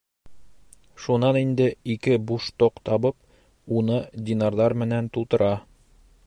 [1.03, 3.19] Шунан инде ике буш тоҡ табып,
[3.81, 5.53] уны динарҙар менән тултыра.